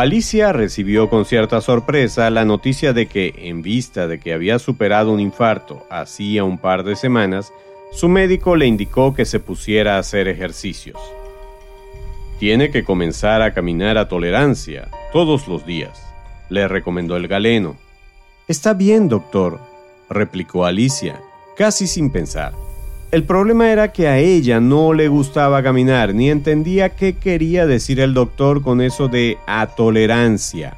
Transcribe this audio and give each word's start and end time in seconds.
Alicia 0.00 0.52
recibió 0.52 1.10
con 1.10 1.24
cierta 1.24 1.60
sorpresa 1.60 2.30
la 2.30 2.44
noticia 2.44 2.92
de 2.92 3.08
que, 3.08 3.34
en 3.36 3.62
vista 3.62 4.06
de 4.06 4.20
que 4.20 4.32
había 4.32 4.60
superado 4.60 5.10
un 5.10 5.18
infarto 5.18 5.88
hacía 5.90 6.44
un 6.44 6.56
par 6.56 6.84
de 6.84 6.94
semanas, 6.94 7.52
su 7.90 8.08
médico 8.08 8.54
le 8.54 8.66
indicó 8.66 9.12
que 9.12 9.24
se 9.24 9.40
pusiera 9.40 9.96
a 9.96 9.98
hacer 9.98 10.28
ejercicios. 10.28 11.00
Tiene 12.38 12.70
que 12.70 12.84
comenzar 12.84 13.42
a 13.42 13.52
caminar 13.52 13.98
a 13.98 14.06
tolerancia 14.06 14.86
todos 15.12 15.48
los 15.48 15.66
días, 15.66 16.00
le 16.48 16.68
recomendó 16.68 17.16
el 17.16 17.26
galeno. 17.26 17.76
Está 18.46 18.74
bien, 18.74 19.08
doctor, 19.08 19.58
replicó 20.08 20.64
Alicia, 20.64 21.20
casi 21.56 21.88
sin 21.88 22.12
pensar. 22.12 22.52
El 23.10 23.24
problema 23.24 23.72
era 23.72 23.90
que 23.90 24.06
a 24.06 24.18
ella 24.18 24.60
no 24.60 24.92
le 24.92 25.08
gustaba 25.08 25.62
caminar 25.62 26.14
ni 26.14 26.28
entendía 26.28 26.90
qué 26.90 27.14
quería 27.14 27.66
decir 27.66 28.00
el 28.00 28.12
doctor 28.12 28.60
con 28.60 28.82
eso 28.82 29.08
de 29.08 29.38
a 29.46 29.66
tolerancia. 29.68 30.76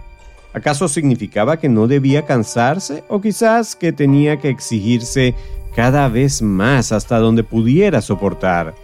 ¿Acaso 0.52 0.86
significaba 0.86 1.58
que 1.58 1.68
no 1.68 1.88
debía 1.88 2.26
cansarse 2.26 3.02
o 3.08 3.20
quizás 3.20 3.74
que 3.74 3.92
tenía 3.92 4.36
que 4.36 4.48
exigirse 4.48 5.34
cada 5.74 6.08
vez 6.08 6.40
más 6.40 6.92
hasta 6.92 7.18
donde 7.18 7.42
pudiera 7.42 8.00
soportar? 8.00 8.76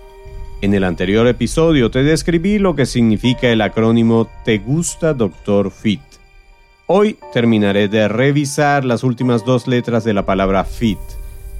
En 0.60 0.74
el 0.74 0.82
anterior 0.82 1.28
episodio 1.28 1.88
te 1.88 2.02
describí 2.02 2.58
lo 2.58 2.74
que 2.74 2.84
significa 2.84 3.46
el 3.46 3.60
acrónimo 3.60 4.28
Te 4.44 4.58
gusta 4.58 5.14
Doctor 5.14 5.70
Fit. 5.70 6.00
Hoy 6.86 7.16
terminaré 7.32 7.86
de 7.86 8.08
revisar 8.08 8.84
las 8.84 9.04
últimas 9.04 9.44
dos 9.44 9.68
letras 9.68 10.02
de 10.02 10.14
la 10.14 10.26
palabra 10.26 10.64
fit 10.64 10.98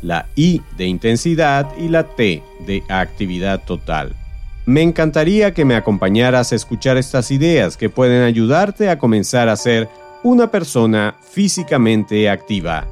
la 0.03 0.27
I 0.37 0.63
de 0.77 0.87
intensidad 0.87 1.67
y 1.79 1.89
la 1.89 2.05
T 2.05 2.43
de 2.67 2.83
actividad 2.89 3.65
total. 3.65 4.15
Me 4.67 4.83
encantaría 4.83 5.55
que 5.55 5.65
me 5.65 5.77
acompañaras 5.77 6.53
a 6.53 6.57
escuchar 6.57 6.97
estas 6.97 7.31
ideas 7.31 7.77
que 7.77 7.89
pueden 7.89 8.23
ayudarte 8.23 8.91
a 8.91 8.99
comenzar 8.99 9.49
a 9.49 9.57
ser 9.57 9.89
una 10.25 10.51
persona 10.51 11.15
físicamente 11.21 12.29
activa. 12.29 12.87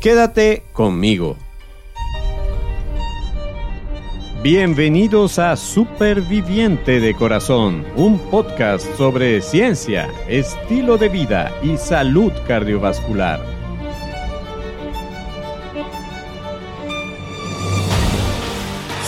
Quédate 0.00 0.62
conmigo. 0.72 1.36
Bienvenidos 4.42 5.38
a 5.38 5.54
Superviviente 5.54 6.98
de 6.98 7.14
Corazón, 7.14 7.84
un 7.96 8.18
podcast 8.18 8.86
sobre 8.96 9.42
ciencia, 9.42 10.08
estilo 10.26 10.96
de 10.96 11.10
vida 11.10 11.52
y 11.62 11.76
salud 11.76 12.32
cardiovascular. 12.48 13.59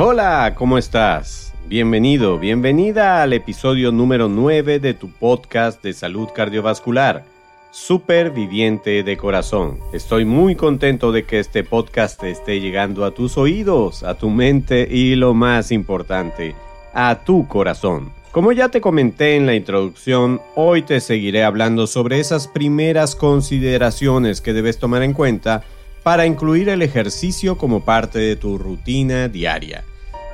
Hola, 0.00 0.54
¿cómo 0.56 0.78
estás? 0.78 1.52
Bienvenido, 1.66 2.38
bienvenida 2.38 3.20
al 3.20 3.32
episodio 3.32 3.90
número 3.90 4.28
9 4.28 4.78
de 4.78 4.94
tu 4.94 5.10
podcast 5.10 5.82
de 5.82 5.92
salud 5.92 6.28
cardiovascular, 6.32 7.24
Superviviente 7.72 9.02
de 9.02 9.16
Corazón. 9.16 9.80
Estoy 9.92 10.24
muy 10.24 10.54
contento 10.54 11.10
de 11.10 11.24
que 11.24 11.40
este 11.40 11.64
podcast 11.64 12.22
esté 12.22 12.60
llegando 12.60 13.04
a 13.04 13.10
tus 13.10 13.36
oídos, 13.36 14.04
a 14.04 14.14
tu 14.14 14.30
mente 14.30 14.86
y 14.88 15.16
lo 15.16 15.34
más 15.34 15.72
importante, 15.72 16.54
a 16.94 17.24
tu 17.24 17.48
corazón. 17.48 18.12
Como 18.30 18.52
ya 18.52 18.68
te 18.68 18.80
comenté 18.80 19.34
en 19.34 19.46
la 19.46 19.56
introducción, 19.56 20.40
hoy 20.54 20.82
te 20.82 21.00
seguiré 21.00 21.42
hablando 21.42 21.88
sobre 21.88 22.20
esas 22.20 22.46
primeras 22.46 23.16
consideraciones 23.16 24.40
que 24.40 24.52
debes 24.52 24.78
tomar 24.78 25.02
en 25.02 25.12
cuenta 25.12 25.64
para 26.08 26.24
incluir 26.24 26.70
el 26.70 26.80
ejercicio 26.80 27.58
como 27.58 27.84
parte 27.84 28.18
de 28.18 28.34
tu 28.34 28.56
rutina 28.56 29.28
diaria. 29.28 29.84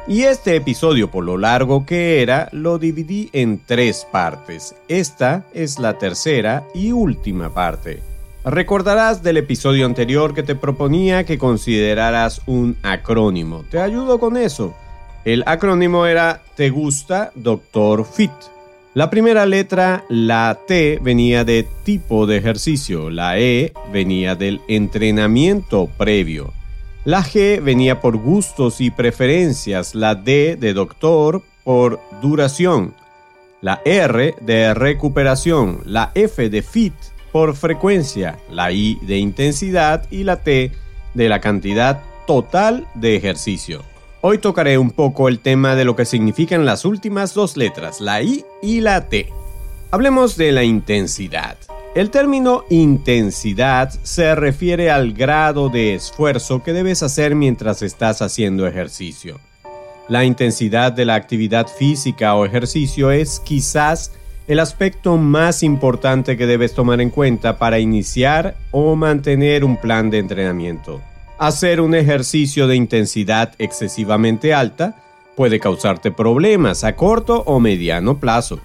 Y 0.07 0.23
este 0.23 0.55
episodio, 0.55 1.11
por 1.11 1.25
lo 1.25 1.37
largo 1.37 1.85
que 1.85 2.23
era, 2.23 2.49
lo 2.53 2.79
dividí 2.79 3.29
en 3.33 3.61
tres 3.67 4.07
partes. 4.13 4.77
Esta 4.87 5.47
es 5.53 5.81
la 5.81 5.99
tercera 5.99 6.63
y 6.77 6.93
última 6.93 7.53
parte. 7.53 8.05
Recordarás 8.45 9.25
del 9.25 9.39
episodio 9.39 9.85
anterior 9.85 10.33
que 10.33 10.45
te 10.45 10.55
proponía 10.55 11.25
que 11.25 11.39
consideraras 11.39 12.41
un 12.47 12.77
acrónimo. 12.85 13.65
Te 13.69 13.81
ayudo 13.81 14.21
con 14.21 14.37
eso. 14.37 14.77
El 15.25 15.43
acrónimo 15.45 16.07
era 16.07 16.41
Te 16.55 16.71
gusta 16.71 17.33
Doctor 17.35 18.07
Fit. 18.07 18.31
La 18.95 19.11
primera 19.11 19.45
letra, 19.45 20.05
la 20.09 20.57
T, 20.69 21.01
venía 21.03 21.45
de 21.45 21.67
tipo 21.83 22.29
de 22.29 22.37
ejercicio, 22.37 23.11
la 23.11 23.41
E 23.41 23.73
venía 23.93 24.37
del 24.37 24.61
entrenamiento 24.69 25.89
previo, 25.99 26.53
la 27.05 27.25
G 27.25 27.61
venía 27.61 28.01
por 28.01 28.17
gustos 28.17 28.81
y 28.81 28.93
preferencias, 28.93 29.97
la 29.97 30.15
D 30.15 30.55
de 30.55 30.73
doctor 30.75 31.43
por 31.65 31.99
duración, 32.23 32.95
la 33.61 33.83
R 33.85 34.37
de 34.41 34.75
recuperación, 34.75 35.81
la 35.85 36.13
F 36.15 36.49
de 36.49 36.63
fit 36.63 36.95
por 37.33 37.57
frecuencia, 37.57 38.39
la 38.49 38.71
I 38.71 39.01
de 39.03 39.19
intensidad. 39.19 40.07
Y 40.09 40.23
la 40.23 40.37
T 40.37 40.71
de 41.15 41.29
la 41.29 41.41
cantidad 41.41 42.01
total 42.29 42.87
de 42.95 43.17
ejercicio. 43.17 43.83
Hoy 44.27 44.39
tocaré 44.39 44.79
un 44.79 44.91
poco 44.91 45.29
el 45.29 45.41
tema 45.41 45.75
de 45.75 45.85
lo 45.85 45.97
que 45.97 46.07
significan 46.07 46.65
las 46.65 46.87
últimas 46.87 47.35
dos 47.35 47.59
letras, 47.59 48.01
la 48.01 48.23
I 48.23 48.43
y 48.63 48.81
la 48.81 49.07
T. 49.11 49.31
Hablemos 49.91 50.39
de 50.39 50.51
la 50.51 50.65
intensidad. 50.65 51.59
El 51.95 52.09
término 52.09 52.65
intensidad 52.71 53.91
se 54.03 54.35
refiere 54.35 54.91
al 54.91 55.13
grado 55.13 55.69
de 55.69 55.95
esfuerzo 55.95 56.63
que 56.63 56.73
debes 56.73 57.03
hacer 57.03 57.35
mientras 57.35 57.83
estás 57.83 58.23
haciendo 58.23 58.67
ejercicio. 58.67 59.41
La 60.09 60.25
intensidad 60.25 60.91
de 60.91 61.05
la 61.05 61.17
actividad 61.17 61.67
física 61.67 62.35
o 62.35 62.47
ejercicio 62.47 63.11
es 63.11 63.41
quizás 63.41 64.11
el 64.49 64.59
aspecto 64.59 65.19
más 65.19 65.63
importante 65.63 66.39
que 66.39 66.47
debes 66.47 66.73
tomar 66.73 67.03
en 67.03 67.11
cuenta 67.11 67.59
para 67.59 67.79
iniciar 67.79 68.57
o 68.71 68.97
mantener 68.97 69.67
un 69.67 69.79
plan 69.79 70.09
de 70.09 70.21
entrenamiento. 70.21 71.03
Hacer 71.39 71.81
un 71.81 71.95
ejercicio 71.95 72.69
de 72.69 72.77
intensidad 72.77 73.55
excesivamente 73.59 74.55
alta 74.55 74.95
puede 75.37 75.59
causarte 75.59 76.13
problemas 76.13 76.85
a 76.85 76.95
corto 76.95 77.43
o 77.47 77.59
mediano 77.59 78.21
plazo. 78.21 78.61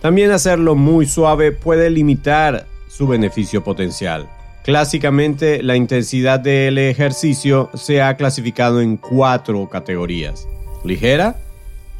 También 0.00 0.32
hacerlo 0.32 0.74
muy 0.74 1.06
suave 1.06 1.52
puede 1.52 1.90
limitar 1.90 2.66
su 2.88 3.06
beneficio 3.06 3.62
potencial. 3.62 4.28
Clásicamente, 4.64 5.62
la 5.62 5.76
intensidad 5.76 6.40
del 6.40 6.78
ejercicio 6.78 7.70
se 7.74 8.02
ha 8.02 8.16
clasificado 8.16 8.80
en 8.80 8.96
cuatro 8.96 9.68
categorías. 9.68 10.46
Ligera, 10.84 11.36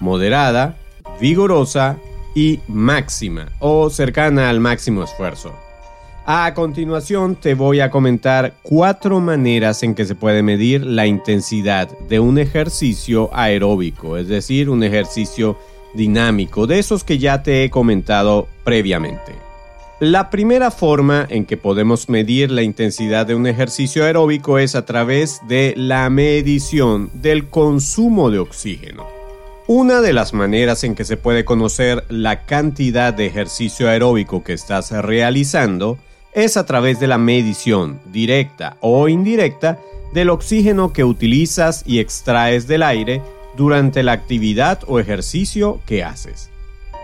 moderada, 0.00 0.76
vigorosa 1.20 1.96
y 2.34 2.60
máxima 2.68 3.48
o 3.60 3.88
cercana 3.88 4.50
al 4.50 4.60
máximo 4.60 5.04
esfuerzo. 5.04 5.54
A 6.30 6.52
continuación 6.52 7.36
te 7.36 7.54
voy 7.54 7.80
a 7.80 7.90
comentar 7.90 8.52
cuatro 8.62 9.18
maneras 9.18 9.82
en 9.82 9.94
que 9.94 10.04
se 10.04 10.14
puede 10.14 10.42
medir 10.42 10.84
la 10.84 11.06
intensidad 11.06 11.88
de 12.00 12.20
un 12.20 12.38
ejercicio 12.38 13.30
aeróbico, 13.32 14.18
es 14.18 14.28
decir, 14.28 14.68
un 14.68 14.82
ejercicio 14.82 15.58
dinámico, 15.94 16.66
de 16.66 16.80
esos 16.80 17.02
que 17.02 17.16
ya 17.16 17.42
te 17.42 17.64
he 17.64 17.70
comentado 17.70 18.46
previamente. 18.62 19.32
La 20.00 20.28
primera 20.28 20.70
forma 20.70 21.26
en 21.30 21.46
que 21.46 21.56
podemos 21.56 22.10
medir 22.10 22.50
la 22.50 22.60
intensidad 22.60 23.24
de 23.24 23.34
un 23.34 23.46
ejercicio 23.46 24.04
aeróbico 24.04 24.58
es 24.58 24.74
a 24.74 24.84
través 24.84 25.40
de 25.48 25.72
la 25.78 26.10
medición 26.10 27.08
del 27.14 27.48
consumo 27.48 28.30
de 28.30 28.40
oxígeno. 28.40 29.06
Una 29.66 30.02
de 30.02 30.12
las 30.12 30.34
maneras 30.34 30.84
en 30.84 30.94
que 30.94 31.06
se 31.06 31.16
puede 31.16 31.46
conocer 31.46 32.04
la 32.10 32.44
cantidad 32.44 33.14
de 33.14 33.24
ejercicio 33.24 33.88
aeróbico 33.88 34.44
que 34.44 34.52
estás 34.52 34.90
realizando 34.90 35.96
es 36.32 36.56
a 36.56 36.66
través 36.66 37.00
de 37.00 37.06
la 37.06 37.18
medición 37.18 38.00
directa 38.12 38.76
o 38.80 39.08
indirecta 39.08 39.78
del 40.12 40.30
oxígeno 40.30 40.92
que 40.92 41.04
utilizas 41.04 41.82
y 41.86 41.98
extraes 41.98 42.66
del 42.66 42.82
aire 42.82 43.22
durante 43.56 44.02
la 44.02 44.12
actividad 44.12 44.80
o 44.86 44.98
ejercicio 44.98 45.80
que 45.86 46.04
haces. 46.04 46.50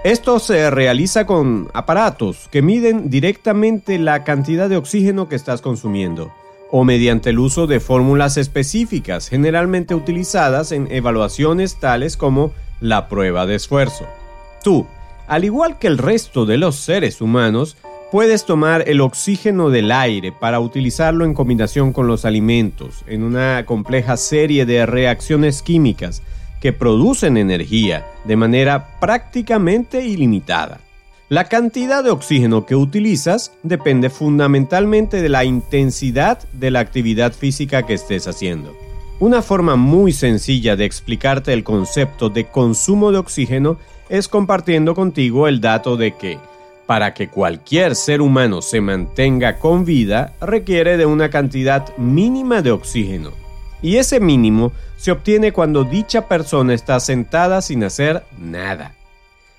Esto 0.05 0.39
se 0.39 0.71
realiza 0.71 1.27
con 1.27 1.71
aparatos 1.73 2.49
que 2.51 2.61
miden 2.61 3.09
directamente 3.09 3.99
la 3.99 4.23
cantidad 4.23 4.69
de 4.69 4.77
oxígeno 4.77 5.29
que 5.29 5.37
estás 5.37 5.63
consumiendo 5.63 6.33
o 6.71 6.85
mediante 6.85 7.31
el 7.31 7.39
uso 7.39 7.67
de 7.67 7.81
fórmulas 7.81 8.37
específicas 8.37 9.29
generalmente 9.29 9.95
utilizadas 9.95 10.73
en 10.73 10.91
evaluaciones 10.91 11.79
tales 11.79 12.17
como 12.17 12.53
la 12.81 13.09
prueba 13.09 13.47
de 13.47 13.55
esfuerzo. 13.55 14.07
Tú, 14.63 14.87
al 15.27 15.45
igual 15.45 15.79
que 15.79 15.87
el 15.87 15.99
resto 15.99 16.47
de 16.47 16.59
los 16.59 16.77
seres 16.77 17.21
humanos, 17.21 17.77
Puedes 18.15 18.45
tomar 18.45 18.85
el 18.89 19.01
oxígeno 19.01 19.71
del 19.71 19.91
aire 19.91 20.31
para 20.31 20.61
utilizarlo 20.61 21.25
en 21.25 21.35
combinación 21.35 21.93
con 21.93 22.07
los 22.07 22.25
alimentos 22.25 23.03
en 23.09 23.25
una 23.25 23.67
compleja 23.67 24.17
serie 24.17 24.67
de 24.67 24.87
reacciones 24.87 25.63
químicas 25.63 26.23
que 26.61 26.73
producen 26.73 27.37
energía 27.37 28.07
de 28.25 28.37
manera 28.37 29.01
prácticamente 29.01 30.07
ilimitada. 30.07 30.79
La 31.29 31.47
cantidad 31.47 32.05
de 32.05 32.11
oxígeno 32.11 32.67
que 32.67 32.77
utilizas 32.77 33.51
depende 33.65 34.11
fundamentalmente 34.11 35.21
de 35.21 35.29
la 35.29 35.45
intensidad 35.45 36.39
de 36.53 36.71
la 36.71 36.79
actividad 36.79 37.33
física 37.33 37.83
que 37.83 37.95
estés 37.95 38.29
haciendo. 38.29 38.77
Una 39.19 39.43
forma 39.43 39.75
muy 39.75 40.13
sencilla 40.13 40.77
de 40.77 40.85
explicarte 40.85 41.53
el 41.53 41.65
concepto 41.65 42.31
de 42.31 42.45
consumo 42.45 43.11
de 43.11 43.19
oxígeno 43.19 43.77
es 44.09 44.29
compartiendo 44.29 44.95
contigo 44.95 45.49
el 45.49 45.61
dato 45.61 45.97
de 45.97 46.13
que 46.13 46.39
para 46.87 47.15
que 47.15 47.29
cualquier 47.29 47.95
ser 47.97 48.21
humano 48.21 48.63
se 48.63 48.81
mantenga 48.81 49.59
con 49.59 49.85
vida 49.85 50.33
requiere 50.41 50.97
de 50.97 51.07
una 51.07 51.31
cantidad 51.31 51.97
mínima 51.97 52.63
de 52.63 52.73
oxígeno. 52.73 53.33
Y 53.83 53.97
ese 53.97 54.21
mínimo 54.21 54.73
se 54.97 55.13
obtiene 55.13 55.53
cuando 55.53 55.85
dicha 55.85 56.29
persona 56.29 56.75
está 56.75 57.01
sentada 57.01 57.61
sin 57.61 57.85
hacer 57.85 58.23
nada. 58.39 58.95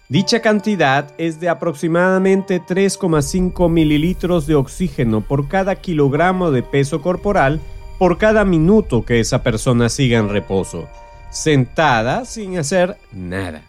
Dicha 0.08 0.40
cantidad 0.40 1.12
es 1.18 1.40
de 1.40 1.50
aproximadamente 1.50 2.62
3,5 2.62 3.70
mililitros 3.70 4.46
de 4.46 4.54
oxígeno 4.54 5.22
por 5.22 5.48
cada 5.48 5.76
kilogramo 5.76 6.52
de 6.52 6.62
peso 6.62 7.02
corporal 7.02 7.60
por 7.98 8.18
cada 8.18 8.46
minuto 8.46 9.04
que 9.04 9.20
esa 9.20 9.42
persona 9.42 9.90
siga 9.90 10.20
en 10.20 10.30
reposo, 10.30 10.88
sentada 11.32 12.26
sin 12.26 12.58
hacer 12.58 12.98
nada. 13.12 13.64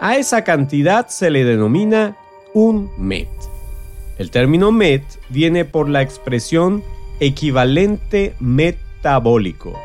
A 0.00 0.16
esa 0.16 0.44
cantidad 0.44 1.08
se 1.08 1.28
le 1.28 1.44
denomina 1.44 2.16
un 2.54 2.90
MET. 2.98 3.28
El 4.18 4.30
término 4.30 4.72
MET 4.72 5.02
viene 5.28 5.64
por 5.64 5.88
la 5.88 6.02
expresión 6.02 6.82
equivalente 7.20 8.34
metabólico. 8.40 9.78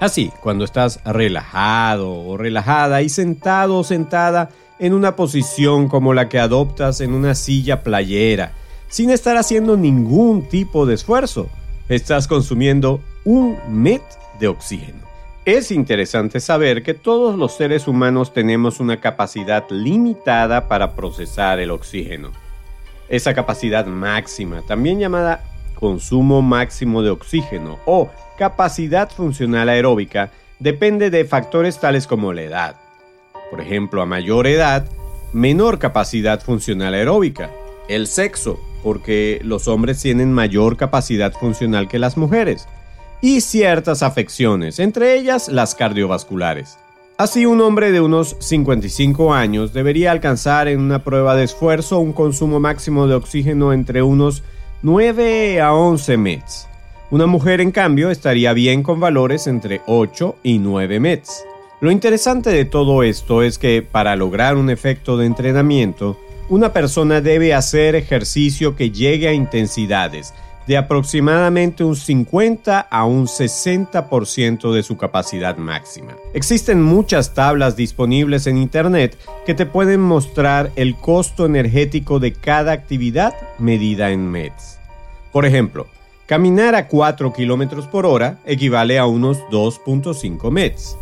Así, 0.00 0.30
cuando 0.42 0.64
estás 0.64 1.00
relajado 1.04 2.12
o 2.12 2.36
relajada 2.36 3.02
y 3.02 3.08
sentado 3.08 3.78
o 3.78 3.84
sentada 3.84 4.50
en 4.78 4.92
una 4.92 5.16
posición 5.16 5.88
como 5.88 6.14
la 6.14 6.28
que 6.28 6.38
adoptas 6.38 7.00
en 7.00 7.14
una 7.14 7.34
silla 7.34 7.82
playera, 7.82 8.52
sin 8.88 9.10
estar 9.10 9.36
haciendo 9.36 9.76
ningún 9.76 10.48
tipo 10.48 10.86
de 10.86 10.94
esfuerzo, 10.94 11.48
estás 11.88 12.28
consumiendo 12.28 13.00
un 13.24 13.56
MET 13.68 14.02
de 14.38 14.48
oxígeno. 14.48 15.07
Es 15.48 15.70
interesante 15.70 16.40
saber 16.40 16.82
que 16.82 16.92
todos 16.92 17.34
los 17.34 17.56
seres 17.56 17.88
humanos 17.88 18.34
tenemos 18.34 18.80
una 18.80 19.00
capacidad 19.00 19.64
limitada 19.70 20.68
para 20.68 20.94
procesar 20.94 21.58
el 21.58 21.70
oxígeno. 21.70 22.32
Esa 23.08 23.32
capacidad 23.32 23.86
máxima, 23.86 24.60
también 24.60 24.98
llamada 24.98 25.42
consumo 25.74 26.42
máximo 26.42 27.00
de 27.00 27.08
oxígeno 27.08 27.78
o 27.86 28.10
capacidad 28.36 29.10
funcional 29.10 29.70
aeróbica, 29.70 30.30
depende 30.58 31.08
de 31.08 31.24
factores 31.24 31.80
tales 31.80 32.06
como 32.06 32.34
la 32.34 32.42
edad. 32.42 32.76
Por 33.50 33.62
ejemplo, 33.62 34.02
a 34.02 34.06
mayor 34.06 34.46
edad, 34.46 34.84
menor 35.32 35.78
capacidad 35.78 36.42
funcional 36.42 36.92
aeróbica. 36.92 37.50
El 37.88 38.06
sexo, 38.06 38.60
porque 38.82 39.40
los 39.42 39.66
hombres 39.66 40.02
tienen 40.02 40.30
mayor 40.30 40.76
capacidad 40.76 41.32
funcional 41.32 41.88
que 41.88 41.98
las 41.98 42.18
mujeres 42.18 42.68
y 43.20 43.40
ciertas 43.40 44.02
afecciones, 44.02 44.78
entre 44.78 45.16
ellas 45.16 45.48
las 45.48 45.74
cardiovasculares. 45.74 46.78
Así, 47.16 47.46
un 47.46 47.60
hombre 47.60 47.90
de 47.90 48.00
unos 48.00 48.36
55 48.38 49.34
años 49.34 49.72
debería 49.72 50.12
alcanzar 50.12 50.68
en 50.68 50.80
una 50.80 51.02
prueba 51.02 51.34
de 51.34 51.44
esfuerzo 51.44 51.98
un 51.98 52.12
consumo 52.12 52.60
máximo 52.60 53.08
de 53.08 53.14
oxígeno 53.14 53.72
entre 53.72 54.02
unos 54.02 54.44
9 54.82 55.60
a 55.60 55.74
11 55.74 56.16
METs. 56.16 56.68
Una 57.10 57.26
mujer, 57.26 57.60
en 57.60 57.72
cambio, 57.72 58.10
estaría 58.10 58.52
bien 58.52 58.84
con 58.84 59.00
valores 59.00 59.48
entre 59.48 59.80
8 59.86 60.36
y 60.44 60.58
9 60.58 61.00
METs. 61.00 61.44
Lo 61.80 61.90
interesante 61.90 62.50
de 62.50 62.64
todo 62.64 63.02
esto 63.02 63.42
es 63.42 63.58
que 63.58 63.82
para 63.82 64.14
lograr 64.14 64.56
un 64.56 64.70
efecto 64.70 65.16
de 65.16 65.26
entrenamiento, 65.26 66.20
una 66.48 66.72
persona 66.72 67.20
debe 67.20 67.52
hacer 67.52 67.96
ejercicio 67.96 68.76
que 68.76 68.90
llegue 68.90 69.26
a 69.26 69.32
intensidades 69.32 70.34
de 70.68 70.76
aproximadamente 70.76 71.82
un 71.82 71.96
50 71.96 72.78
a 72.78 73.04
un 73.06 73.26
60% 73.26 74.70
de 74.70 74.82
su 74.82 74.98
capacidad 74.98 75.56
máxima. 75.56 76.14
Existen 76.34 76.82
muchas 76.82 77.32
tablas 77.32 77.74
disponibles 77.74 78.46
en 78.46 78.58
Internet 78.58 79.18
que 79.46 79.54
te 79.54 79.64
pueden 79.64 80.02
mostrar 80.02 80.70
el 80.76 80.94
costo 80.94 81.46
energético 81.46 82.20
de 82.20 82.34
cada 82.34 82.72
actividad 82.72 83.34
medida 83.58 84.10
en 84.10 84.30
METs. 84.30 84.78
Por 85.32 85.46
ejemplo, 85.46 85.86
caminar 86.26 86.74
a 86.74 86.86
4 86.86 87.32
km 87.32 87.88
por 87.88 88.04
hora 88.04 88.38
equivale 88.44 88.98
a 88.98 89.06
unos 89.06 89.38
2.5 89.50 90.50
METs. 90.50 90.98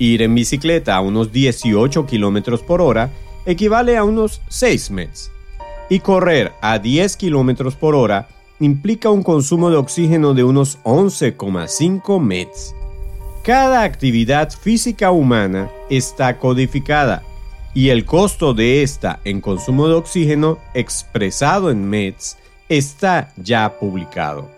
Ir 0.00 0.20
en 0.22 0.34
bicicleta 0.34 0.96
a 0.96 1.00
unos 1.00 1.30
18 1.30 2.06
km 2.06 2.58
por 2.58 2.82
hora 2.82 3.12
equivale 3.46 3.96
a 3.96 4.02
unos 4.02 4.42
6 4.48 4.90
METs. 4.90 5.30
Y 5.88 6.00
correr 6.00 6.52
a 6.60 6.80
10 6.80 7.16
km 7.16 7.72
por 7.76 7.94
hora 7.94 8.26
implica 8.60 9.10
un 9.10 9.22
consumo 9.22 9.70
de 9.70 9.76
oxígeno 9.76 10.34
de 10.34 10.44
unos 10.44 10.78
11,5 10.82 12.20
METs. 12.20 12.74
Cada 13.42 13.82
actividad 13.82 14.50
física 14.50 15.10
humana 15.10 15.70
está 15.90 16.38
codificada 16.38 17.22
y 17.74 17.90
el 17.90 18.04
costo 18.04 18.54
de 18.54 18.82
esta 18.82 19.20
en 19.24 19.40
consumo 19.40 19.86
de 19.86 19.94
oxígeno 19.94 20.58
expresado 20.74 21.70
en 21.70 21.88
METs 21.88 22.38
está 22.68 23.32
ya 23.36 23.78
publicado. 23.78 24.50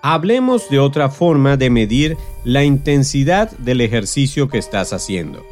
Hablemos 0.00 0.68
de 0.68 0.80
otra 0.80 1.10
forma 1.10 1.56
de 1.56 1.70
medir 1.70 2.16
la 2.44 2.64
intensidad 2.64 3.50
del 3.58 3.80
ejercicio 3.80 4.48
que 4.48 4.58
estás 4.58 4.92
haciendo, 4.92 5.44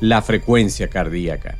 la 0.00 0.22
frecuencia 0.22 0.88
cardíaca. 0.88 1.56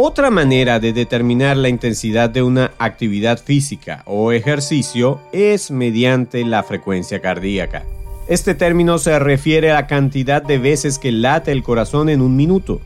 Otra 0.00 0.30
manera 0.30 0.78
de 0.78 0.92
determinar 0.92 1.56
la 1.56 1.68
intensidad 1.68 2.30
de 2.30 2.40
una 2.40 2.70
actividad 2.78 3.36
física 3.36 4.04
o 4.06 4.30
ejercicio 4.30 5.20
es 5.32 5.72
mediante 5.72 6.44
la 6.44 6.62
frecuencia 6.62 7.20
cardíaca. 7.20 7.82
Este 8.28 8.54
término 8.54 8.98
se 8.98 9.18
refiere 9.18 9.72
a 9.72 9.74
la 9.74 9.86
cantidad 9.88 10.40
de 10.40 10.58
veces 10.58 11.00
que 11.00 11.10
late 11.10 11.50
el 11.50 11.64
corazón 11.64 12.10
en 12.10 12.20
un 12.20 12.36
minuto. 12.36 12.80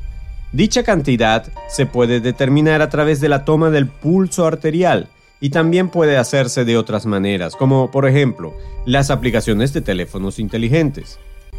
Dicha 0.53 0.85
cantidad 0.85 1.53
se 1.69 1.85
puede 1.85 2.21
determinar 2.21 2.81
a 2.81 2.89
través 2.89 3.21
de 3.21 3.29
la 3.29 3.45
toma 3.45 3.69
del 3.69 3.89
pulso 3.89 4.47
arterial 4.47 5.09
y 5.39 5.51
también 5.51 5.91
puede 5.91 6.17
hacerse 6.17 6.65
de 6.65 6.79
otras 6.79 7.05
maneras, 7.05 7.57
como 7.57 7.91
por 7.91 8.09
ejemplo 8.09 8.55
las 8.87 9.11
aplicaciones 9.11 9.75
de 9.75 9.83
teléfonos 9.83 10.39
inteligentes. 10.39 11.19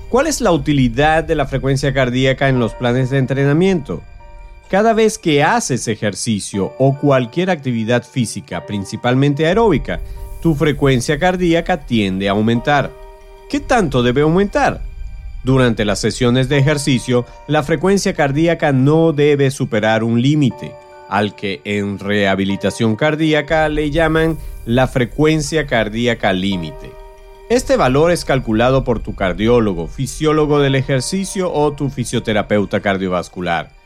¿Cuál 0.09 0.25
es 0.25 0.41
la 0.41 0.51
utilidad 0.51 1.23
de 1.23 1.35
la 1.35 1.45
frecuencia 1.45 1.93
cardíaca 1.93 2.49
en 2.49 2.57
los 2.57 2.73
planes 2.73 3.11
de 3.11 3.19
entrenamiento? 3.19 4.01
Cada 4.73 4.93
vez 4.93 5.19
que 5.19 5.43
haces 5.43 5.87
ejercicio 5.87 6.73
o 6.79 6.97
cualquier 6.97 7.51
actividad 7.51 8.03
física, 8.03 8.65
principalmente 8.65 9.45
aeróbica, 9.45 10.01
tu 10.41 10.55
frecuencia 10.55 11.19
cardíaca 11.19 11.85
tiende 11.85 12.27
a 12.27 12.31
aumentar. 12.31 12.89
¿Qué 13.51 13.59
tanto 13.59 14.01
debe 14.01 14.21
aumentar? 14.21 14.81
Durante 15.43 15.85
las 15.85 15.99
sesiones 15.99 16.49
de 16.49 16.57
ejercicio, 16.57 17.23
la 17.45 17.61
frecuencia 17.61 18.15
cardíaca 18.15 18.71
no 18.71 19.13
debe 19.13 19.51
superar 19.51 20.03
un 20.03 20.19
límite, 20.19 20.73
al 21.07 21.35
que 21.35 21.61
en 21.65 21.99
rehabilitación 21.99 22.95
cardíaca 22.95 23.69
le 23.69 23.91
llaman 23.91 24.39
la 24.65 24.87
frecuencia 24.87 25.67
cardíaca 25.67 26.33
límite. 26.33 26.91
Este 27.47 27.77
valor 27.77 28.09
es 28.09 28.25
calculado 28.25 28.83
por 28.83 29.01
tu 29.01 29.13
cardiólogo, 29.13 29.87
fisiólogo 29.87 30.57
del 30.57 30.73
ejercicio 30.73 31.53
o 31.53 31.73
tu 31.73 31.91
fisioterapeuta 31.91 32.79
cardiovascular 32.79 33.82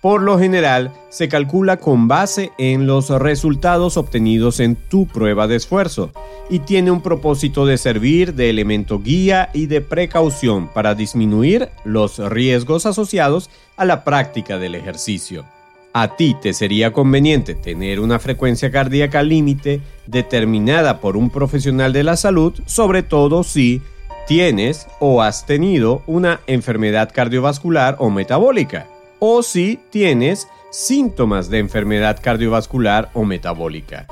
por 0.00 0.22
lo 0.22 0.38
general, 0.38 0.92
se 1.10 1.28
calcula 1.28 1.76
con 1.76 2.08
base 2.08 2.52
en 2.56 2.86
los 2.86 3.10
resultados 3.10 3.98
obtenidos 3.98 4.58
en 4.58 4.76
tu 4.76 5.06
prueba 5.06 5.46
de 5.46 5.56
esfuerzo 5.56 6.10
y 6.48 6.60
tiene 6.60 6.90
un 6.90 7.02
propósito 7.02 7.66
de 7.66 7.76
servir 7.76 8.34
de 8.34 8.48
elemento 8.48 9.00
guía 9.00 9.50
y 9.52 9.66
de 9.66 9.82
precaución 9.82 10.68
para 10.68 10.94
disminuir 10.94 11.68
los 11.84 12.18
riesgos 12.18 12.86
asociados 12.86 13.50
a 13.76 13.84
la 13.84 14.02
práctica 14.02 14.58
del 14.58 14.74
ejercicio. 14.74 15.44
A 15.92 16.16
ti 16.16 16.34
te 16.40 16.54
sería 16.54 16.92
conveniente 16.92 17.54
tener 17.54 18.00
una 18.00 18.18
frecuencia 18.18 18.70
cardíaca 18.70 19.22
límite 19.22 19.82
determinada 20.06 21.00
por 21.00 21.16
un 21.16 21.28
profesional 21.28 21.92
de 21.92 22.04
la 22.04 22.16
salud, 22.16 22.54
sobre 22.64 23.02
todo 23.02 23.42
si 23.42 23.82
tienes 24.26 24.86
o 24.98 25.20
has 25.20 25.44
tenido 25.44 26.02
una 26.06 26.40
enfermedad 26.46 27.10
cardiovascular 27.12 27.96
o 27.98 28.08
metabólica 28.08 28.86
o 29.20 29.44
si 29.44 29.78
tienes 29.90 30.48
síntomas 30.70 31.48
de 31.48 31.58
enfermedad 31.58 32.18
cardiovascular 32.20 33.10
o 33.14 33.24
metabólica. 33.24 34.06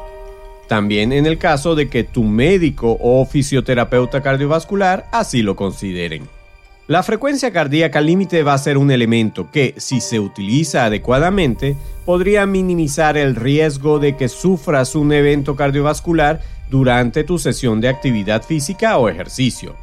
También 0.69 1.13
en 1.13 1.27
el 1.27 1.39
caso 1.39 1.75
de 1.75 1.89
que 1.89 2.05
tu 2.05 2.23
médico 2.25 2.97
o 3.01 3.25
fisioterapeuta 3.25 4.23
cardiovascular 4.23 5.07
así 5.11 5.43
lo 5.43 5.57
consideren. 5.57 6.29
La 6.89 7.03
frecuencia 7.03 7.51
cardíaca 7.53 8.01
límite 8.01 8.43
va 8.43 8.55
a 8.55 8.59
ser 8.59 8.79
un 8.79 8.91
elemento 8.91 9.51
que, 9.51 9.75
si 9.77 10.01
se 10.01 10.21
utiliza 10.21 10.87
adecuadamente, 10.87 11.77
podría 12.07 12.47
minimizar 12.47 13.19
el 13.19 13.35
riesgo 13.35 13.99
de 13.99 14.17
que 14.17 14.29
sufras 14.29 14.95
un 14.95 15.13
evento 15.13 15.55
cardiovascular 15.55 16.41
durante 16.71 17.25
tu 17.25 17.39
sesión 17.39 17.83
de 17.83 17.89
actividad 17.89 18.43
física 18.43 18.97
o 18.97 19.11
ejercicio. 19.11 19.77